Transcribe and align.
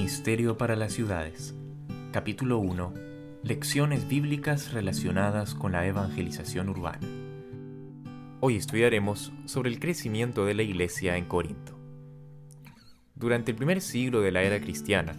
Ministerio 0.00 0.56
para 0.56 0.76
las 0.76 0.94
Ciudades. 0.94 1.54
Capítulo 2.10 2.56
1. 2.56 2.94
Lecciones 3.42 4.08
bíblicas 4.08 4.72
relacionadas 4.72 5.54
con 5.54 5.72
la 5.72 5.86
evangelización 5.86 6.70
urbana. 6.70 7.06
Hoy 8.40 8.56
estudiaremos 8.56 9.30
sobre 9.44 9.68
el 9.68 9.78
crecimiento 9.78 10.46
de 10.46 10.54
la 10.54 10.62
iglesia 10.62 11.18
en 11.18 11.26
Corinto. 11.26 11.78
Durante 13.14 13.50
el 13.50 13.58
primer 13.58 13.82
siglo 13.82 14.22
de 14.22 14.32
la 14.32 14.42
era 14.42 14.58
cristiana, 14.58 15.12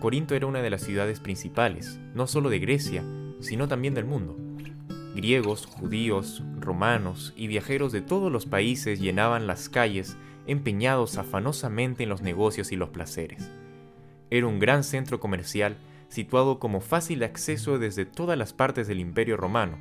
Corinto 0.00 0.34
era 0.34 0.46
una 0.46 0.62
de 0.62 0.70
las 0.70 0.80
ciudades 0.80 1.20
principales, 1.20 2.00
no 2.14 2.26
solo 2.26 2.48
de 2.48 2.58
Grecia, 2.58 3.04
sino 3.40 3.68
también 3.68 3.92
del 3.92 4.06
mundo. 4.06 4.34
Griegos, 5.14 5.66
judíos, 5.66 6.42
romanos 6.58 7.34
y 7.36 7.48
viajeros 7.48 7.92
de 7.92 8.00
todos 8.00 8.32
los 8.32 8.46
países 8.46 8.98
llenaban 8.98 9.46
las 9.46 9.68
calles 9.68 10.16
empeñados 10.46 11.18
afanosamente 11.18 12.04
en 12.04 12.08
los 12.08 12.22
negocios 12.22 12.72
y 12.72 12.76
los 12.76 12.88
placeres. 12.88 13.50
Era 14.32 14.46
un 14.46 14.58
gran 14.58 14.82
centro 14.82 15.20
comercial 15.20 15.76
situado 16.08 16.58
como 16.58 16.80
fácil 16.80 17.22
acceso 17.22 17.78
desde 17.78 18.06
todas 18.06 18.38
las 18.38 18.54
partes 18.54 18.88
del 18.88 18.98
Imperio 18.98 19.36
Romano, 19.36 19.76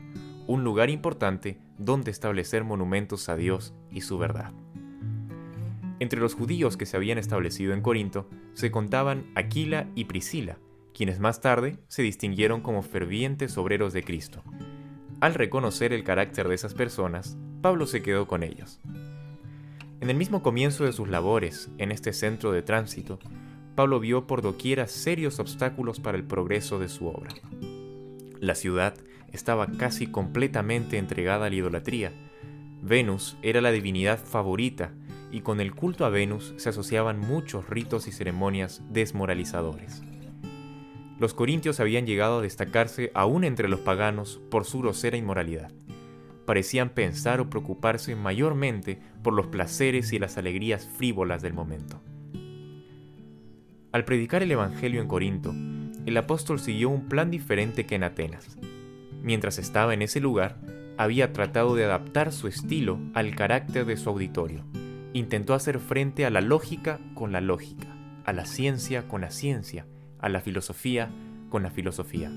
un 0.45 0.65
lugar 0.65 0.89
importante 0.89 1.57
donde 1.77 2.11
establecer 2.11 2.65
monumentos 2.65 3.29
a 3.29 3.37
Dios 3.37 3.73
y 3.91 4.01
su 4.01 4.17
verdad. 4.17 4.51
Entre 5.99 6.19
los 6.19 6.33
judíos 6.33 6.75
que 6.75 6.85
se 6.85 6.97
habían 6.97 7.17
establecido 7.17 7.73
en 7.73 7.79
Corinto 7.79 8.29
se 8.53 8.71
contaban 8.71 9.31
Aquila 9.35 9.87
y 9.95 10.03
Priscila, 10.03 10.57
quienes 10.93 11.21
más 11.21 11.39
tarde 11.39 11.77
se 11.87 12.01
distinguieron 12.01 12.59
como 12.59 12.81
fervientes 12.81 13.57
obreros 13.57 13.93
de 13.93 14.03
Cristo. 14.03 14.43
Al 15.21 15.33
reconocer 15.33 15.93
el 15.93 16.03
carácter 16.03 16.49
de 16.49 16.55
esas 16.55 16.73
personas, 16.73 17.37
Pablo 17.61 17.87
se 17.87 18.01
quedó 18.01 18.27
con 18.27 18.43
ellos. 18.43 18.81
En 20.01 20.09
el 20.09 20.17
mismo 20.17 20.43
comienzo 20.43 20.83
de 20.83 20.91
sus 20.91 21.07
labores 21.07 21.69
en 21.77 21.93
este 21.93 22.11
centro 22.11 22.51
de 22.51 22.63
tránsito, 22.63 23.17
Pablo 23.81 23.99
vio 23.99 24.27
por 24.27 24.43
doquiera 24.43 24.85
serios 24.85 25.39
obstáculos 25.39 25.99
para 25.99 26.15
el 26.15 26.23
progreso 26.23 26.77
de 26.77 26.87
su 26.87 27.07
obra. 27.07 27.31
La 28.39 28.53
ciudad 28.53 28.93
estaba 29.31 29.65
casi 29.71 30.05
completamente 30.05 30.99
entregada 30.99 31.47
a 31.47 31.49
la 31.49 31.55
idolatría. 31.55 32.11
Venus 32.83 33.37
era 33.41 33.59
la 33.59 33.71
divinidad 33.71 34.19
favorita 34.19 34.91
y 35.31 35.41
con 35.41 35.59
el 35.59 35.73
culto 35.73 36.05
a 36.05 36.09
Venus 36.09 36.53
se 36.57 36.69
asociaban 36.69 37.17
muchos 37.17 37.71
ritos 37.71 38.07
y 38.07 38.11
ceremonias 38.11 38.83
desmoralizadores. 38.91 40.03
Los 41.17 41.33
corintios 41.33 41.79
habían 41.79 42.05
llegado 42.05 42.37
a 42.37 42.43
destacarse 42.43 43.09
aún 43.15 43.43
entre 43.43 43.67
los 43.67 43.79
paganos 43.79 44.39
por 44.51 44.63
su 44.63 44.81
grosera 44.81 45.17
inmoralidad 45.17 45.71
parecían 46.45 46.89
pensar 46.89 47.39
o 47.39 47.49
preocuparse 47.49 48.15
mayormente 48.15 48.99
por 49.23 49.31
los 49.31 49.47
placeres 49.47 50.11
y 50.11 50.19
las 50.19 50.37
alegrías 50.37 50.85
frívolas 50.97 51.41
del 51.41 51.53
momento. 51.53 52.01
Al 53.91 54.05
predicar 54.05 54.41
el 54.41 54.51
Evangelio 54.51 55.01
en 55.01 55.07
Corinto, 55.09 55.53
el 56.05 56.15
apóstol 56.15 56.61
siguió 56.61 56.89
un 56.89 57.09
plan 57.09 57.29
diferente 57.29 57.85
que 57.85 57.95
en 57.95 58.03
Atenas. 58.03 58.57
Mientras 59.21 59.59
estaba 59.59 59.93
en 59.93 60.01
ese 60.01 60.21
lugar, 60.21 60.57
había 60.97 61.33
tratado 61.33 61.75
de 61.75 61.83
adaptar 61.83 62.31
su 62.31 62.47
estilo 62.47 62.99
al 63.13 63.35
carácter 63.35 63.85
de 63.85 63.97
su 63.97 64.09
auditorio. 64.09 64.63
Intentó 65.11 65.53
hacer 65.53 65.79
frente 65.79 66.25
a 66.25 66.29
la 66.29 66.39
lógica 66.39 67.01
con 67.15 67.33
la 67.33 67.41
lógica, 67.41 67.87
a 68.23 68.31
la 68.31 68.45
ciencia 68.45 69.09
con 69.09 69.21
la 69.21 69.29
ciencia, 69.29 69.85
a 70.19 70.29
la 70.29 70.39
filosofía 70.39 71.09
con 71.49 71.61
la 71.61 71.69
filosofía. 71.69 72.31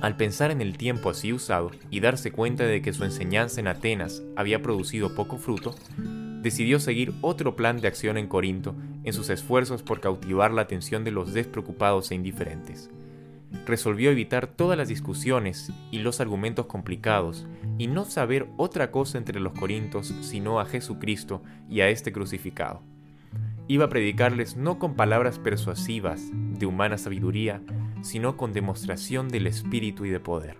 Al 0.00 0.16
pensar 0.16 0.50
en 0.50 0.62
el 0.62 0.78
tiempo 0.78 1.10
así 1.10 1.32
usado 1.34 1.72
y 1.90 2.00
darse 2.00 2.32
cuenta 2.32 2.64
de 2.64 2.80
que 2.80 2.94
su 2.94 3.04
enseñanza 3.04 3.60
en 3.60 3.68
Atenas 3.68 4.22
había 4.34 4.62
producido 4.62 5.14
poco 5.14 5.36
fruto, 5.36 5.74
decidió 6.40 6.80
seguir 6.80 7.12
otro 7.20 7.54
plan 7.54 7.80
de 7.82 7.88
acción 7.88 8.16
en 8.16 8.28
Corinto 8.28 8.74
en 9.04 9.12
sus 9.12 9.30
esfuerzos 9.30 9.82
por 9.82 10.00
cautivar 10.00 10.50
la 10.50 10.62
atención 10.62 11.04
de 11.04 11.10
los 11.10 11.32
despreocupados 11.32 12.10
e 12.10 12.14
indiferentes. 12.14 12.90
Resolvió 13.66 14.10
evitar 14.10 14.48
todas 14.48 14.76
las 14.76 14.88
discusiones 14.88 15.70
y 15.90 15.98
los 15.98 16.20
argumentos 16.20 16.66
complicados 16.66 17.46
y 17.78 17.86
no 17.86 18.04
saber 18.04 18.48
otra 18.56 18.90
cosa 18.90 19.18
entre 19.18 19.38
los 19.38 19.52
corintos 19.52 20.12
sino 20.22 20.58
a 20.58 20.66
Jesucristo 20.66 21.42
y 21.68 21.80
a 21.80 21.88
este 21.88 22.12
crucificado. 22.12 22.82
Iba 23.68 23.86
a 23.86 23.88
predicarles 23.88 24.56
no 24.56 24.78
con 24.78 24.94
palabras 24.94 25.38
persuasivas 25.38 26.22
de 26.32 26.66
humana 26.66 26.98
sabiduría, 26.98 27.62
sino 28.02 28.36
con 28.36 28.52
demostración 28.52 29.28
del 29.28 29.46
Espíritu 29.46 30.04
y 30.04 30.10
de 30.10 30.20
poder. 30.20 30.58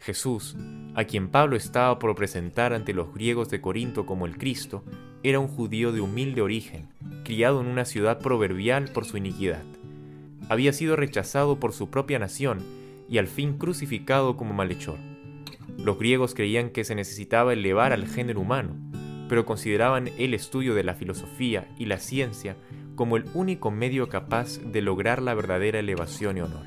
Jesús, 0.00 0.56
a 0.94 1.04
quien 1.04 1.28
Pablo 1.28 1.56
estaba 1.56 1.98
por 1.98 2.14
presentar 2.14 2.72
ante 2.72 2.92
los 2.92 3.12
griegos 3.14 3.48
de 3.50 3.60
Corinto 3.60 4.06
como 4.06 4.26
el 4.26 4.36
Cristo, 4.36 4.84
era 5.22 5.38
un 5.38 5.48
judío 5.48 5.92
de 5.92 6.00
humilde 6.00 6.42
origen, 6.42 6.88
criado 7.26 7.60
en 7.60 7.66
una 7.66 7.84
ciudad 7.84 8.20
proverbial 8.20 8.84
por 8.92 9.04
su 9.04 9.16
iniquidad. 9.16 9.64
Había 10.48 10.72
sido 10.72 10.94
rechazado 10.94 11.58
por 11.58 11.72
su 11.72 11.90
propia 11.90 12.20
nación 12.20 12.60
y 13.08 13.18
al 13.18 13.26
fin 13.26 13.58
crucificado 13.58 14.36
como 14.36 14.54
malhechor. 14.54 14.98
Los 15.76 15.98
griegos 15.98 16.34
creían 16.34 16.70
que 16.70 16.84
se 16.84 16.94
necesitaba 16.94 17.52
elevar 17.52 17.92
al 17.92 18.06
género 18.06 18.40
humano, 18.40 18.76
pero 19.28 19.44
consideraban 19.44 20.08
el 20.18 20.34
estudio 20.34 20.76
de 20.76 20.84
la 20.84 20.94
filosofía 20.94 21.66
y 21.76 21.86
la 21.86 21.98
ciencia 21.98 22.56
como 22.94 23.16
el 23.16 23.24
único 23.34 23.72
medio 23.72 24.08
capaz 24.08 24.60
de 24.60 24.80
lograr 24.80 25.20
la 25.20 25.34
verdadera 25.34 25.80
elevación 25.80 26.36
y 26.36 26.42
honor. 26.42 26.66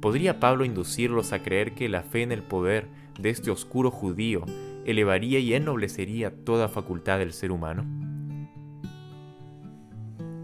¿Podría 0.00 0.40
Pablo 0.40 0.64
inducirlos 0.64 1.32
a 1.32 1.44
creer 1.44 1.74
que 1.74 1.88
la 1.88 2.02
fe 2.02 2.22
en 2.22 2.32
el 2.32 2.42
poder 2.42 2.88
de 3.20 3.30
este 3.30 3.52
oscuro 3.52 3.92
judío 3.92 4.44
elevaría 4.84 5.38
y 5.38 5.54
ennoblecería 5.54 6.34
toda 6.44 6.68
facultad 6.68 7.20
del 7.20 7.32
ser 7.32 7.52
humano? 7.52 8.05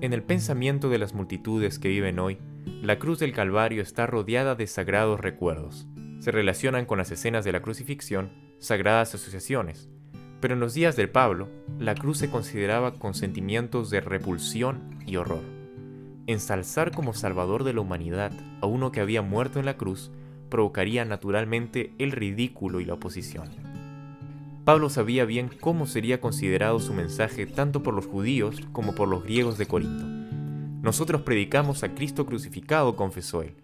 En 0.02 0.12
el 0.12 0.24
pensamiento 0.24 0.88
de 0.88 0.98
las 0.98 1.14
multitudes 1.14 1.78
que 1.78 1.86
viven 1.86 2.18
hoy, 2.18 2.36
la 2.82 2.98
cruz 2.98 3.20
del 3.20 3.32
Calvario 3.32 3.80
está 3.80 4.04
rodeada 4.04 4.56
de 4.56 4.66
sagrados 4.66 5.20
recuerdos. 5.20 5.86
Se 6.18 6.32
relacionan 6.32 6.86
con 6.86 6.98
las 6.98 7.12
escenas 7.12 7.44
de 7.44 7.52
la 7.52 7.62
crucifixión 7.62 8.32
sagradas 8.58 9.14
asociaciones, 9.14 9.88
pero 10.40 10.54
en 10.54 10.60
los 10.60 10.74
días 10.74 10.96
del 10.96 11.08
Pablo, 11.08 11.48
la 11.78 11.94
cruz 11.94 12.18
se 12.18 12.28
consideraba 12.28 12.94
con 12.94 13.14
sentimientos 13.14 13.90
de 13.90 14.00
repulsión 14.00 14.98
y 15.06 15.18
horror. 15.18 15.44
Ensalzar 16.26 16.90
como 16.90 17.14
salvador 17.14 17.62
de 17.62 17.72
la 17.72 17.82
humanidad 17.82 18.32
a 18.60 18.66
uno 18.66 18.90
que 18.90 19.00
había 19.00 19.22
muerto 19.22 19.60
en 19.60 19.66
la 19.66 19.76
cruz 19.76 20.10
provocaría 20.50 21.04
naturalmente 21.04 21.94
el 21.98 22.10
ridículo 22.10 22.80
y 22.80 22.86
la 22.86 22.94
oposición. 22.94 23.71
Pablo 24.64 24.88
sabía 24.90 25.24
bien 25.24 25.50
cómo 25.60 25.86
sería 25.86 26.20
considerado 26.20 26.78
su 26.80 26.94
mensaje 26.94 27.46
tanto 27.46 27.82
por 27.82 27.94
los 27.94 28.06
judíos 28.06 28.60
como 28.72 28.94
por 28.94 29.08
los 29.08 29.24
griegos 29.24 29.58
de 29.58 29.66
Corinto. 29.66 30.04
Nosotros 30.82 31.22
predicamos 31.22 31.82
a 31.82 31.94
Cristo 31.94 32.26
crucificado, 32.26 32.96
confesó 32.96 33.42
él, 33.42 33.54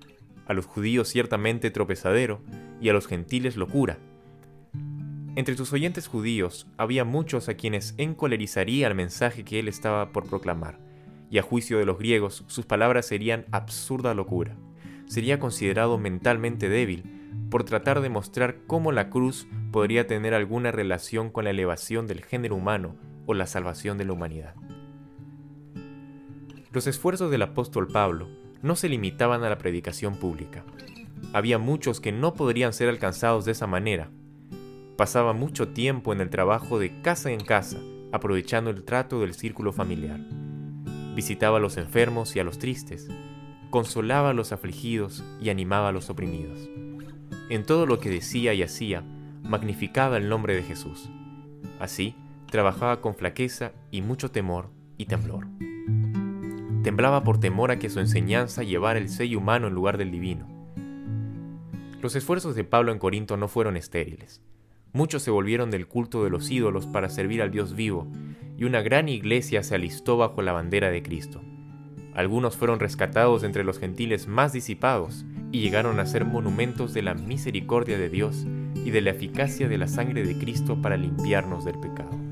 a 0.47 0.55
los 0.55 0.67
judíos 0.67 1.09
ciertamente 1.09 1.71
tropezadero 1.71 2.41
y 2.81 2.89
a 2.89 2.93
los 2.93 3.07
gentiles 3.07 3.57
locura 3.57 3.99
entre 5.39 5.57
sus 5.57 5.73
oyentes 5.73 6.09
judíos 6.09 6.67
había 6.79 7.05
muchos 7.05 7.49
a 7.49 7.55
quienes 7.55 7.95
encolerizaría 7.97 8.89
el 8.89 8.97
mensaje 8.97 9.45
que 9.45 9.61
él 9.61 9.69
estaba 9.69 10.11
por 10.11 10.29
proclamar, 10.29 10.81
y 11.31 11.39
a 11.39 11.43
juicio 11.43 11.79
de 11.79 11.87
los 11.87 11.97
griegos 11.97 12.43
sus 12.49 12.67
palabras 12.67 13.07
serían 13.07 13.47
absurda 13.53 14.15
locura. 14.15 14.57
Sería 15.07 15.39
considerado 15.39 15.97
mentalmente 15.97 16.69
débil 16.69 17.05
por 17.51 17.65
tratar 17.65 18.01
de 18.01 18.09
mostrar 18.09 18.59
cómo 18.67 18.93
la 18.93 19.11
cruz 19.11 19.47
podría 19.73 20.07
tener 20.07 20.35
alguna 20.35 20.71
relación 20.71 21.31
con 21.31 21.45
la 21.45 21.51
elevación 21.51 22.07
del 22.07 22.25
género 22.25 22.57
humano 22.57 22.97
o 23.27 23.35
la 23.35 23.47
salvación 23.47 23.99
de 23.99 24.05
la 24.05 24.13
humanidad. 24.13 24.55
Los 26.73 26.87
esfuerzos 26.87 27.31
del 27.31 27.43
apóstol 27.43 27.89
Pablo 27.89 28.29
no 28.63 28.77
se 28.77 28.89
limitaban 28.89 29.45
a 29.45 29.49
la 29.49 29.59
predicación 29.59 30.17
pública. 30.17 30.65
Había 31.33 31.59
muchos 31.59 32.01
que 32.01 32.13
no 32.13 32.35
podrían 32.35 32.73
ser 32.73 32.89
alcanzados 32.89 33.45
de 33.45 33.53
esa 33.53 33.67
manera, 33.67 34.11
Pasaba 34.99 35.33
mucho 35.33 35.69
tiempo 35.69 36.13
en 36.13 36.21
el 36.21 36.29
trabajo 36.29 36.81
de 36.81 37.01
casa 37.03 37.31
en 37.31 37.39
casa, 37.39 37.79
aprovechando 38.11 38.69
el 38.71 38.83
trato 38.83 39.21
del 39.21 39.33
círculo 39.33 39.73
familiar. 39.73 40.19
Visitaba 41.15 41.59
a 41.59 41.61
los 41.61 41.77
enfermos 41.77 42.35
y 42.35 42.41
a 42.41 42.45
los 42.45 42.59
tristes, 42.59 43.07
consolaba 43.71 44.31
a 44.31 44.33
los 44.33 44.51
afligidos 44.51 45.23
y 45.41 45.51
animaba 45.51 45.91
a 45.91 45.93
los 45.93 46.11
oprimidos. 46.11 46.69
En 47.51 47.65
todo 47.65 47.87
lo 47.87 47.99
que 47.99 48.11
decía 48.11 48.53
y 48.53 48.63
hacía, 48.63 49.03
magnificaba 49.43 50.19
el 50.19 50.29
nombre 50.29 50.55
de 50.55 50.63
Jesús. 50.63 51.09
Así, 51.81 52.15
trabajaba 52.51 53.01
con 53.01 53.15
flaqueza 53.15 53.73
y 53.91 54.03
mucho 54.03 54.31
temor 54.31 54.71
y 54.99 55.07
temblor. 55.07 55.47
Temblaba 56.83 57.25
por 57.25 57.41
temor 57.41 57.71
a 57.71 57.79
que 57.79 57.89
su 57.89 58.01
enseñanza 58.01 58.63
llevara 58.63 58.99
el 58.99 59.09
sello 59.09 59.39
humano 59.39 59.67
en 59.67 59.75
lugar 59.75 59.97
del 59.97 60.11
divino. 60.11 60.47
Los 62.03 62.17
esfuerzos 62.17 62.55
de 62.55 62.65
Pablo 62.65 62.93
en 62.93 62.99
Corinto 62.99 63.37
no 63.39 63.49
fueron 63.49 63.77
estériles. 63.77 64.43
Muchos 64.93 65.23
se 65.23 65.31
volvieron 65.31 65.71
del 65.71 65.87
culto 65.87 66.25
de 66.25 66.31
los 66.31 66.51
ídolos 66.51 66.87
para 66.87 67.09
servir 67.09 67.41
al 67.41 67.51
Dios 67.51 67.75
vivo, 67.75 68.07
y 68.59 68.65
una 68.65 68.83
gran 68.83 69.09
iglesia 69.09 69.63
se 69.63 69.75
alistó 69.75 70.17
bajo 70.19 70.43
la 70.43 70.53
bandera 70.53 70.91
de 70.91 71.03
Cristo. 71.03 71.41
Algunos 72.15 72.57
fueron 72.57 72.81
rescatados 72.81 73.43
entre 73.43 73.65
los 73.65 73.79
gentiles 73.79 74.27
más 74.27 74.53
disipados 74.53 75.25
y 75.51 75.61
llegaron 75.61 76.01
a 76.01 76.07
ser 76.07 76.25
monumentos 76.25 76.95
de 76.95 77.03
la 77.03 77.15
misericordia 77.15 77.99
de 77.99 78.09
Dios 78.09 78.47
y 78.75 78.91
de 78.91 79.01
la 79.01 79.11
eficacia 79.11 79.69
de 79.69 79.79
la 79.79 79.89
sangre 79.89 80.25
de 80.25 80.39
Cristo 80.39 80.81
para 80.81 80.97
limpiarnos 80.97 81.65
del 81.65 81.79
pecado. 81.79 82.28